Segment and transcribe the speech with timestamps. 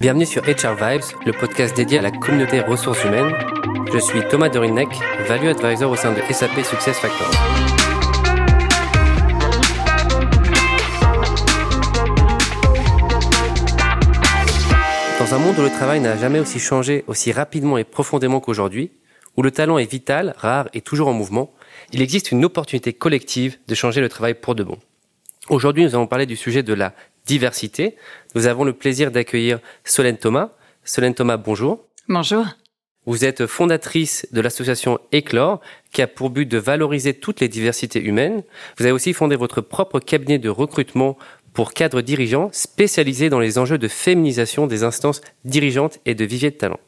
[0.00, 3.32] Bienvenue sur HR Vibes, le podcast dédié à la communauté ressources humaines.
[3.92, 4.88] Je suis Thomas Dorinek,
[5.28, 7.30] Value Advisor au sein de SAP Success Factors.
[15.20, 18.90] Dans un monde où le travail n'a jamais aussi changé aussi rapidement et profondément qu'aujourd'hui,
[19.36, 21.52] où le talent est vital, rare et toujours en mouvement,
[21.92, 24.76] il existe une opportunité collective de changer le travail pour de bon.
[25.48, 26.94] Aujourd'hui, nous allons parler du sujet de la
[27.24, 27.96] diversité.
[28.34, 30.50] Nous avons le plaisir d'accueillir Solène Thomas.
[30.84, 31.86] Solène Thomas, bonjour.
[32.08, 32.46] Bonjour.
[33.06, 35.60] Vous êtes fondatrice de l'association Éclore,
[35.92, 38.42] qui a pour but de valoriser toutes les diversités humaines.
[38.78, 41.18] Vous avez aussi fondé votre propre cabinet de recrutement
[41.52, 46.50] pour cadres dirigeants spécialisé dans les enjeux de féminisation des instances dirigeantes et de vivier
[46.50, 46.80] de talent.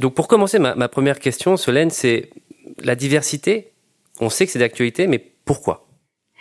[0.00, 2.30] Donc pour commencer, ma, ma première question, Solène, c'est
[2.82, 3.72] la diversité.
[4.20, 5.85] On sait que c'est d'actualité, mais pourquoi?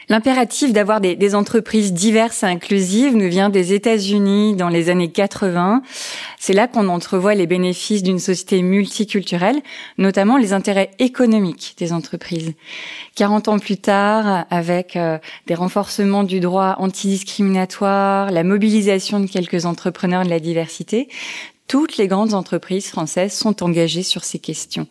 [0.09, 5.81] L'impératif d'avoir des, entreprises diverses et inclusives nous vient des États-Unis dans les années 80.
[6.37, 9.61] C'est là qu'on entrevoit les bénéfices d'une société multiculturelle,
[9.97, 12.53] notamment les intérêts économiques des entreprises.
[13.15, 15.17] 40 ans plus tard, avec euh,
[15.47, 21.09] des renforcements du droit antidiscriminatoire, la mobilisation de quelques entrepreneurs de la diversité,
[21.67, 24.87] toutes les grandes entreprises françaises sont engagées sur ces questions.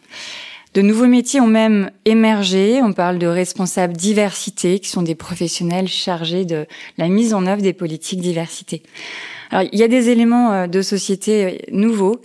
[0.74, 2.82] De nouveaux métiers ont même émergé.
[2.82, 6.66] On parle de responsables diversité, qui sont des professionnels chargés de
[6.98, 8.82] la mise en œuvre des politiques diversité.
[9.52, 12.20] Alors, il y a des éléments euh, de société euh, nouveaux.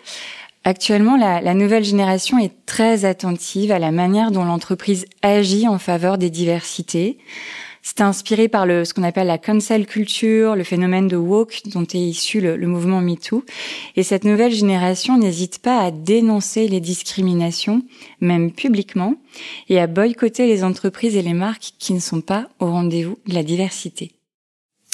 [0.64, 5.78] Actuellement, la, la, nouvelle génération est très attentive à la manière dont l'entreprise agit en
[5.78, 7.20] faveur des diversités.
[7.90, 11.86] C'était inspiré par le, ce qu'on appelle la cancel culture, le phénomène de woke dont
[11.86, 13.44] est issu le, le mouvement MeToo.
[13.96, 17.82] Et cette nouvelle génération n'hésite pas à dénoncer les discriminations,
[18.22, 19.16] même publiquement,
[19.70, 23.34] et à boycotter les entreprises et les marques qui ne sont pas au rendez-vous de
[23.34, 24.12] la diversité.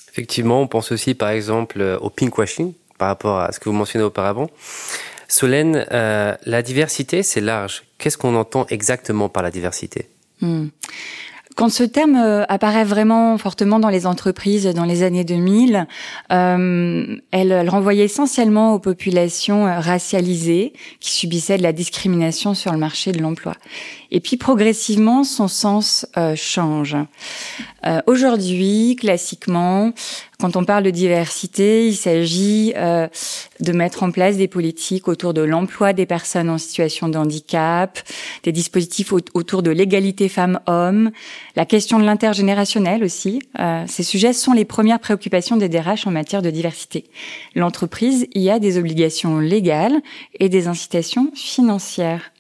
[0.09, 4.05] Effectivement, on pense aussi par exemple au pinkwashing par rapport à ce que vous mentionnez
[4.05, 4.49] auparavant.
[5.27, 7.83] Solène, euh, la diversité, c'est large.
[7.97, 10.07] Qu'est-ce qu'on entend exactement par la diversité?
[10.39, 10.67] Hmm.
[11.55, 15.88] Quand ce terme euh, apparaît vraiment fortement dans les entreprises dans les années 2000,
[16.33, 22.77] euh, elle, renvoyait essentiellement aux populations euh, racialisées qui subissaient de la discrimination sur le
[22.77, 23.53] marché de l'emploi.
[24.11, 26.05] Et puis progressivement, son sens
[26.35, 26.95] change.
[28.07, 29.91] Aujourd'hui, classiquement,
[30.40, 33.07] quand on parle de diversité, il s'agit euh,
[33.59, 38.00] de mettre en place des politiques autour de l'emploi des personnes en situation de handicap,
[38.44, 41.12] des dispositifs autour de l'égalité femmes-hommes,
[41.56, 43.41] la question de l'intergénérationnel aussi.
[43.59, 47.06] Euh, ces sujets sont les premières préoccupations des DRH en matière de diversité.
[47.56, 50.01] L'entreprise y a des obligations légales
[50.40, 52.31] et des incitations financières.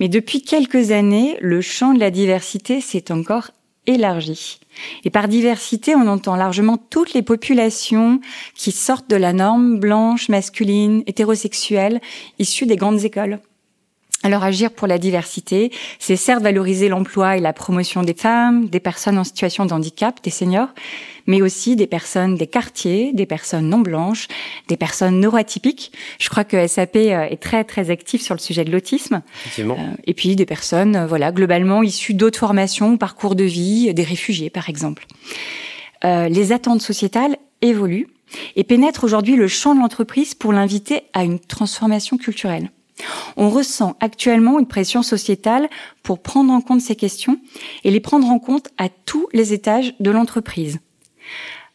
[0.00, 3.50] Mais depuis quelques années, le champ de la diversité s'est encore
[3.86, 4.60] élargi.
[5.04, 8.20] Et par diversité, on entend largement toutes les populations
[8.54, 12.00] qui sortent de la norme blanche, masculine, hétérosexuelle,
[12.38, 13.40] issue des grandes écoles.
[14.24, 15.70] Alors agir pour la diversité,
[16.00, 20.18] c'est certes valoriser l'emploi et la promotion des femmes, des personnes en situation de handicap,
[20.24, 20.70] des seniors,
[21.28, 24.26] mais aussi des personnes des quartiers, des personnes non blanches,
[24.66, 25.92] des personnes neuroatypiques.
[26.18, 29.22] Je crois que SAP euh, est très très actif sur le sujet de l'autisme.
[29.60, 29.74] Euh,
[30.04, 34.50] et puis des personnes, euh, voilà, globalement issues d'autres formations, parcours de vie, des réfugiés
[34.50, 35.06] par exemple.
[36.04, 38.08] Euh, les attentes sociétales évoluent
[38.56, 42.70] et pénètrent aujourd'hui le champ de l'entreprise pour l'inviter à une transformation culturelle.
[43.36, 45.68] On ressent actuellement une pression sociétale
[46.02, 47.38] pour prendre en compte ces questions
[47.84, 50.80] et les prendre en compte à tous les étages de l'entreprise.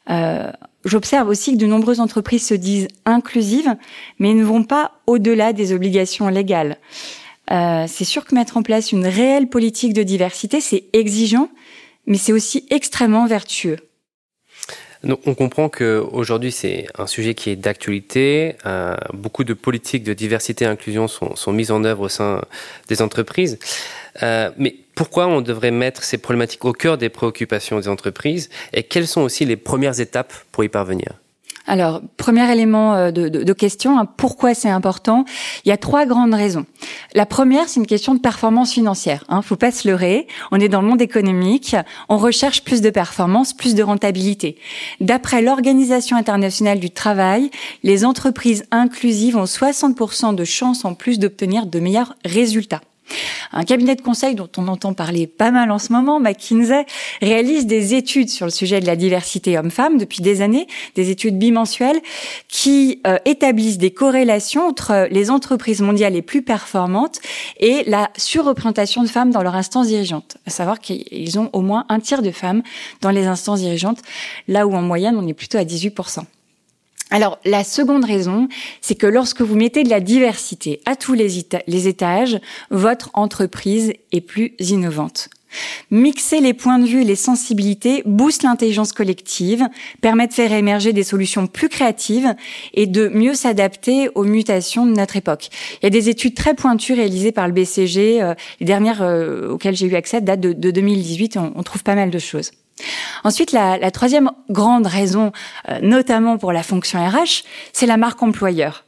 [0.09, 0.51] Euh,
[0.85, 3.75] J'observe aussi que de nombreuses entreprises se disent inclusives,
[4.19, 6.77] mais ne vont pas au-delà des obligations légales.
[7.51, 11.49] Euh, c'est sûr que mettre en place une réelle politique de diversité, c'est exigeant,
[12.05, 13.77] mais c'est aussi extrêmement vertueux.
[15.05, 18.55] On comprend qu'aujourd'hui, c'est un sujet qui est d'actualité.
[18.65, 22.41] Euh, beaucoup de politiques de diversité et inclusion sont, sont, mises en œuvre au sein
[22.87, 23.59] des entreprises.
[24.21, 28.83] Euh, mais pourquoi on devrait mettre ces problématiques au cœur des préoccupations des entreprises et
[28.83, 31.22] quelles sont aussi les premières étapes pour y parvenir?
[31.65, 35.23] Alors, premier élément euh, de, question, hein, pourquoi c'est important?
[35.63, 36.65] Il y a trois grandes raisons.
[37.13, 39.23] La première, c'est une question de performance financière.
[39.29, 40.27] Hein, faut pas se leurrer.
[40.51, 41.75] On est dans le monde économique,
[42.09, 44.57] on recherche plus de performance, plus de rentabilité.
[44.99, 47.49] D'après l'Organisation internationale du travail,
[47.83, 52.81] les entreprises inclusives ont 60% de chances en plus d'obtenir de meilleurs résultats.
[53.51, 56.85] Un cabinet de conseil dont on entend parler pas mal en ce moment, McKinsey,
[57.21, 61.37] réalise des études sur le sujet de la diversité homme-femme depuis des années, des études
[61.37, 62.01] bimensuelles
[62.47, 67.19] qui euh, établissent des corrélations entre les entreprises mondiales les plus performantes
[67.59, 70.37] et la surreprésentation de femmes dans leurs instances dirigeantes.
[70.47, 72.63] À savoir qu'ils ont au moins un tiers de femmes
[73.01, 74.01] dans les instances dirigeantes,
[74.47, 76.23] là où en moyenne on est plutôt à 18%.
[77.13, 78.47] Alors, la seconde raison,
[78.81, 82.39] c'est que lorsque vous mettez de la diversité à tous les, étages,
[82.71, 85.29] votre entreprise est plus innovante.
[85.91, 89.63] Mixer les points de vue et les sensibilités booste l'intelligence collective,
[90.01, 92.33] permet de faire émerger des solutions plus créatives
[92.73, 95.49] et de mieux s'adapter aux mutations de notre époque.
[95.83, 99.51] Il y a des études très pointues réalisées par le BCG, euh, les dernières euh,
[99.51, 102.49] auxquelles j'ai eu accès datent de, de 2018, on, on trouve pas mal de choses.
[103.23, 105.31] Ensuite, la, troisième grande raison,
[105.69, 108.85] euh, notamment pour la fonction RH, c'est la marque employeur.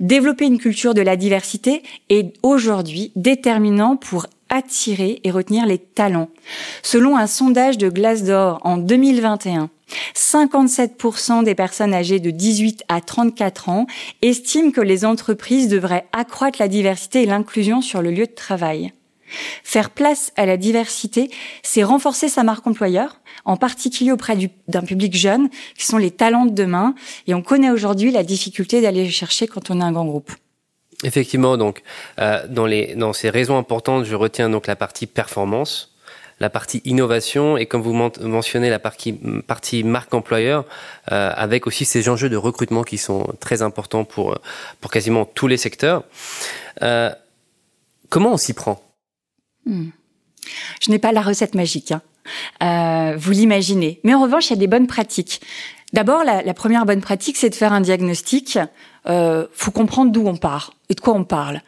[0.00, 6.28] Développer une culture de la diversité est aujourd'hui déterminant pour attirer et retenir les talents.
[6.82, 9.70] Selon un sondage de Glassdoor en 2021,
[10.14, 13.86] 57% des personnes âgées de 18 à 34 ans
[14.22, 18.92] estiment que les entreprises devraient accroître la diversité et l'inclusion sur le lieu de travail.
[19.62, 21.30] Faire place à la diversité,
[21.62, 24.36] c'est renforcer sa marque employeur, en particulier auprès
[24.68, 26.94] d'un public jeune, qui sont les talents de demain.
[27.26, 30.32] Et on connaît aujourd'hui la difficulté d'aller chercher quand on a un grand groupe.
[31.02, 31.82] Effectivement, donc
[32.18, 35.94] euh, dans, ces raisons importantes, je retiens donc la partie performance,
[36.40, 40.64] la partie innovation et comme vous mentionnez la partie, marque employeur,
[41.12, 44.38] euh, avec aussi ces enjeux de recrutement qui sont très importants pour,
[44.80, 46.04] pour quasiment tous les secteurs.
[46.82, 47.10] Euh,
[48.08, 48.83] comment on s'y prend?
[49.66, 49.90] Hmm.
[50.80, 51.92] Je n'ai pas la recette magique.
[51.92, 52.02] Hein.
[52.62, 54.00] Euh, vous l'imaginez.
[54.04, 55.40] Mais en revanche, il y a des bonnes pratiques.
[55.92, 58.58] D'abord, la, la, première bonne pratique, c'est de faire un diagnostic.
[59.06, 61.60] Euh, faut comprendre d'où on part et de quoi on parle.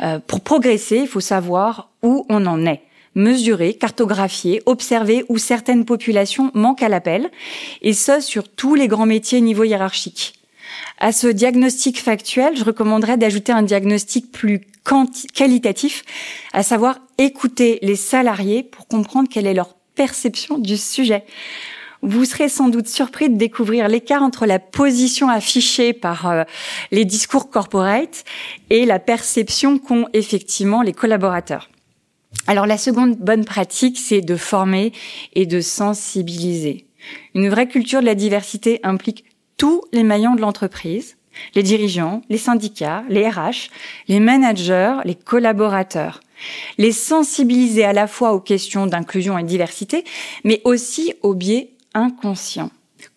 [0.00, 2.82] Euh, pour progresser, il faut savoir où on en est
[3.14, 7.30] mesurer, cartographier, observer où certaines populations manquent à l'appel,
[7.82, 10.37] et ça sur tous les grands métiers niveau hiérarchique.
[10.98, 14.60] À ce diagnostic factuel, je recommanderais d'ajouter un diagnostic plus
[15.34, 16.04] qualitatif,
[16.52, 21.24] à savoir écouter les salariés pour comprendre quelle est leur perception du sujet.
[22.02, 26.44] Vous serez sans doute surpris de découvrir l'écart entre la position affichée par euh,
[26.92, 28.24] les discours corporate
[28.70, 31.68] et la perception qu'ont effectivement les collaborateurs.
[32.46, 34.92] Alors la seconde bonne pratique, c'est de former
[35.34, 36.86] et de sensibiliser.
[37.34, 39.24] Une vraie culture de la diversité implique
[39.58, 41.18] tous les maillons de l'entreprise,
[41.54, 43.70] les dirigeants, les syndicats, les RH,
[44.08, 46.20] les managers, les collaborateurs.
[46.78, 50.04] Les sensibiliser à la fois aux questions d'inclusion et de diversité,
[50.44, 52.70] mais aussi aux biais inconscients.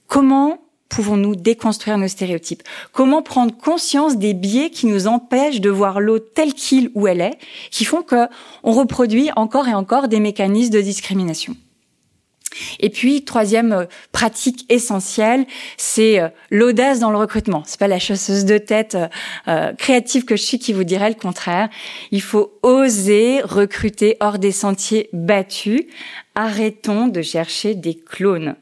[0.08, 0.58] Comment
[0.90, 2.64] pouvons-nous déconstruire nos stéréotypes?
[2.92, 7.22] Comment prendre conscience des biais qui nous empêchent de voir l'autre tel qu'il ou elle
[7.22, 7.38] est,
[7.70, 8.28] qui font que
[8.64, 11.56] on reproduit encore et encore des mécanismes de discrimination?
[12.80, 15.46] Et puis, troisième euh, pratique essentielle,
[15.78, 17.64] c'est euh, l'audace dans le recrutement.
[17.66, 18.98] C'est pas la chasseuse de tête
[19.48, 21.70] euh, créative que je suis qui vous dirait le contraire.
[22.12, 25.84] Il faut oser recruter hors des sentiers battus.
[26.36, 28.56] Arrêtons de chercher des clones.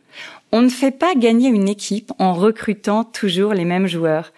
[0.51, 4.33] On ne fait pas gagner une équipe en recrutant toujours les mêmes joueurs.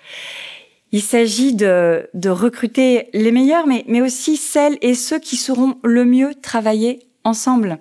[0.92, 5.78] Il s'agit de, de recruter les meilleurs, mais, mais aussi celles et ceux qui sauront
[5.84, 7.80] le mieux travailler ensemble.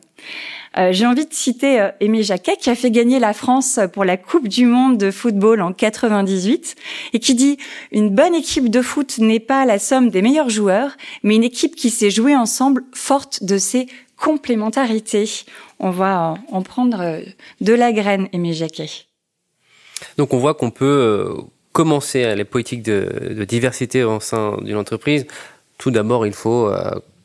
[0.79, 4.05] Euh, j'ai envie de citer euh, Aimé Jacquet qui a fait gagner la France pour
[4.05, 6.77] la Coupe du Monde de football en 98
[7.13, 7.59] et qui dit
[7.91, 10.93] une bonne équipe de foot n'est pas la somme des meilleurs joueurs,
[11.25, 15.29] mais une équipe qui sait jouer ensemble forte de ses complémentarités.
[15.81, 17.21] On va en prendre euh,
[17.61, 18.91] de la graine, Aimé Jacquet.
[20.19, 21.37] Donc on voit qu'on peut
[21.73, 25.27] commencer les politiques de diversité au sein d'une entreprise.
[25.79, 26.73] Tout d'abord, il faut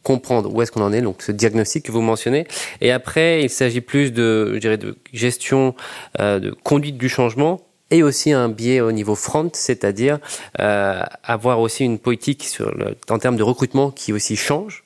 [0.05, 2.47] comprendre où est-ce qu'on en est, donc ce diagnostic que vous mentionnez.
[2.79, 5.75] Et après, il s'agit plus de, je dirais, de gestion,
[6.19, 10.19] euh, de conduite du changement et aussi un biais au niveau front, c'est-à-dire
[10.59, 14.83] euh, avoir aussi une politique sur le, en termes de recrutement qui aussi change.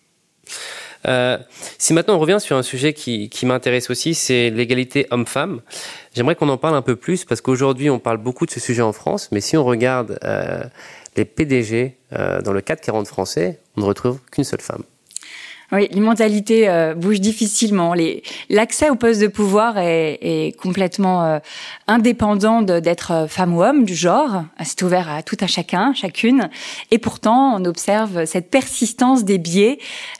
[1.07, 1.37] Euh,
[1.77, 5.61] si maintenant on revient sur un sujet qui, qui m'intéresse aussi, c'est l'égalité homme-femme.
[6.13, 8.81] J'aimerais qu'on en parle un peu plus parce qu'aujourd'hui on parle beaucoup de ce sujet
[8.81, 10.63] en France, mais si on regarde euh,
[11.15, 14.83] les PDG euh, dans le 440 français, on ne retrouve qu'une seule femme.
[15.71, 17.93] Oui, les mentalités euh, bougent difficilement.
[18.49, 21.39] L'accès au poste de pouvoir est, est complètement euh,
[21.87, 24.45] indépendant d'être euh, femme ou homme, du genre.
[24.63, 26.49] C'est ouvert à tout un chacun, chacune.
[26.89, 29.77] Et pourtant, on observe cette persistance des biais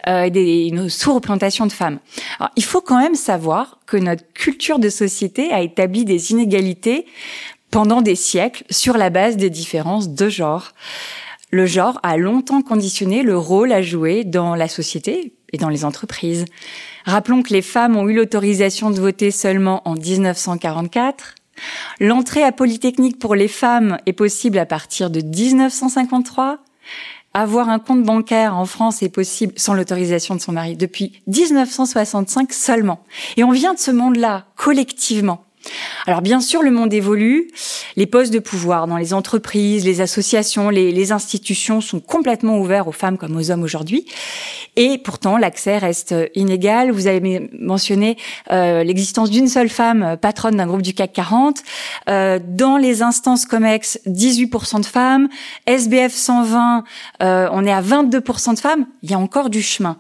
[0.08, 2.00] euh, et des, une sous-représentation de femmes.
[2.40, 7.08] Alors, il faut quand même savoir que notre culture de société a établi des inégalités
[7.72, 10.74] pendant des siècles sur la base des différences de genre.
[11.52, 15.86] Le genre a longtemps conditionné le rôle à jouer dans la société, et dans les
[15.86, 16.46] entreprises.
[17.06, 21.36] Rappelons que les femmes ont eu l'autorisation de voter seulement en 1944.
[22.00, 26.60] L'entrée à Polytechnique pour les femmes est possible à partir de 1953.
[27.34, 32.52] Avoir un compte bancaire en France est possible sans l'autorisation de son mari depuis 1965
[32.52, 33.04] seulement.
[33.38, 35.46] Et on vient de ce monde-là collectivement.
[36.06, 37.50] Alors bien sûr, le monde évolue.
[37.96, 42.92] Les postes de pouvoir dans les entreprises, les associations, les, institutions sont complètement ouverts aux
[42.92, 44.06] femmes comme aux hommes aujourd'hui.
[44.76, 46.92] Et pourtant, l'accès reste inégal.
[46.92, 48.18] Vous avez mentionné
[48.52, 51.60] euh, l'existence d'une seule femme euh, patronne d'un groupe du CAC 40.
[52.10, 55.30] Euh, dans les instances COMEX, 18% de femmes.
[55.66, 56.84] SBF 120,
[57.22, 58.86] euh, on est à 22% de femmes.
[59.04, 59.98] Il y a encore du chemin.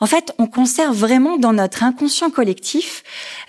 [0.00, 3.02] En fait, on conserve vraiment dans notre inconscient collectif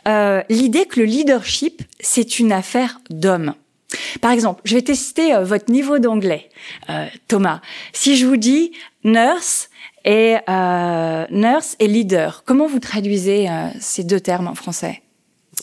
[0.07, 3.53] euh, l'idée que le leadership, c'est une affaire d'hommes.
[4.21, 6.49] Par exemple, je vais tester euh, votre niveau d'anglais,
[6.89, 7.61] euh, Thomas.
[7.93, 8.71] Si je vous dis
[9.03, 9.69] nurse
[10.05, 10.37] et
[11.31, 13.49] nurse et leader, comment vous traduisez
[13.81, 15.01] ces deux termes en français?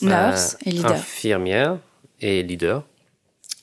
[0.03, 0.91] Nurse et leader.
[0.91, 1.79] Infirmière
[2.21, 2.83] et leader.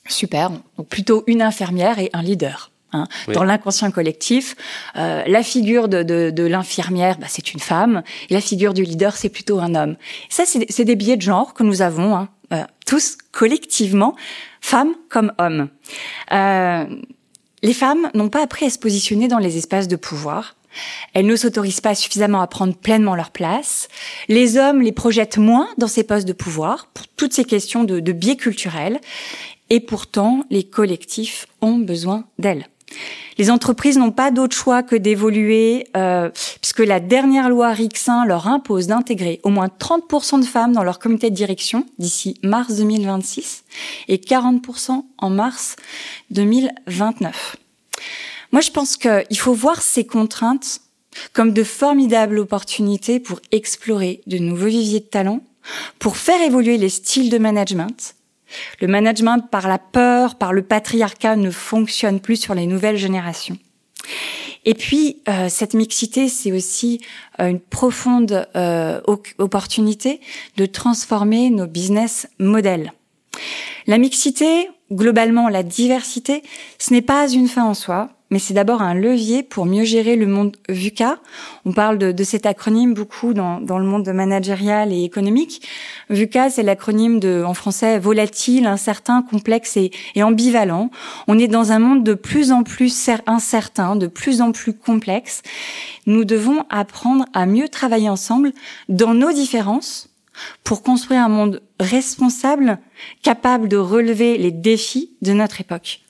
[0.09, 0.51] Super.
[0.51, 2.72] Donc plutôt une infirmière et un leader.
[2.93, 3.07] Hein.
[3.29, 4.57] Dans l'inconscient collectif,
[4.97, 8.83] euh, la figure de, de, de l'infirmière, bah, c'est une femme, et la figure du
[8.83, 9.97] leader, c'est plutôt un homme.
[10.29, 14.15] ça, c'est des biais de genre que nous avons hein, euh, tous collectivement,
[14.61, 15.69] femmes comme hommes.
[16.33, 16.85] Euh,
[17.63, 20.57] les femmes n'ont pas appris à se positionner dans les espaces de pouvoir.
[21.15, 23.89] Elles ne s'autorisent pas suffisamment à prendre pleinement leur place.
[24.29, 28.01] Les hommes les projettent moins dans ces postes de pouvoir pour toutes ces questions de,
[28.01, 29.01] de biais culturels.
[29.71, 32.67] Et pourtant, les collectifs ont besoin d'elles.
[33.39, 38.49] Les entreprises n'ont pas d'autre choix que d'évoluer, euh, puisque la dernière loi RIC-1 leur
[38.49, 43.65] impose d'intégrer au moins 30% de femmes dans leur comité de direction d'ici mars 2026
[44.09, 45.77] et 40% en mars
[46.31, 47.57] 2029.
[48.53, 50.81] Moi, je pense qu'il faut voir ces contraintes
[51.33, 55.41] comme de formidables opportunités pour explorer de nouveaux viviers de talents,
[55.99, 58.15] pour faire évoluer les styles de management
[58.81, 63.59] le management par la peur, par le patriarcat ne fonctionne plus sur les nouvelles générations.
[64.65, 67.01] Et puis, euh, cette mixité, c'est aussi
[67.41, 69.01] euh, une profonde euh,
[69.39, 70.21] opportunité
[70.57, 72.93] de transformer nos business models.
[73.87, 76.43] La mixité, globalement la diversité,
[76.79, 80.17] ce n'est pas une fin en soi, mais c'est d'abord un levier pour mieux gérer
[80.17, 81.19] le monde VUCA.
[81.67, 85.69] On parle de, cet acronyme beaucoup dans, le monde managérial et économique.
[86.09, 89.91] VUCA, c'est l'acronyme de, en français, volatile, incertain, complexe et,
[90.23, 90.91] ambivalent.
[91.29, 95.43] On est dans un monde de plus en plus incertain, de plus en plus complexe.
[96.07, 98.53] Nous devons apprendre à mieux travailler ensemble
[98.89, 100.09] dans nos différences
[100.65, 102.79] pour construire un monde responsable,
[103.23, 106.01] capable de relever les défis de notre époque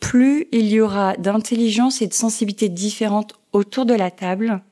[0.00, 4.62] plus il y aura d'intelligence et de sensibilité différentes autour de la table,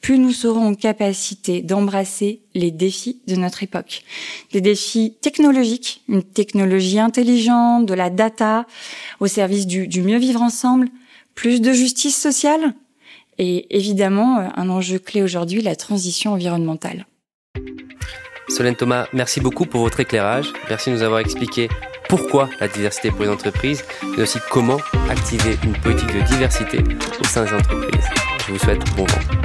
[0.00, 4.02] plus nous serons en capacité d'embrasser les défis de notre époque.
[4.52, 8.66] Des défis technologiques, une technologie intelligente, de la data
[9.20, 10.88] au service du, du mieux vivre ensemble,
[11.34, 12.74] plus de justice sociale
[13.38, 17.06] et évidemment un enjeu clé aujourd'hui, la transition environnementale.
[18.50, 20.52] Solène Thomas, merci beaucoup pour votre éclairage.
[20.68, 21.68] Merci de nous avoir expliqué
[22.08, 23.84] pourquoi la diversité pour les entreprises,
[24.16, 24.78] mais aussi comment
[25.08, 26.78] activer une politique de diversité
[27.20, 28.08] au sein des entreprises.
[28.46, 29.39] Je vous souhaite bon vent.